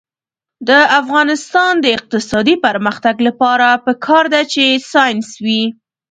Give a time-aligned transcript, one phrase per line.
[0.67, 0.69] د
[0.99, 5.63] افغانستان د اقتصادي پرمختګ لپاره پکار ده چې ساینس وي.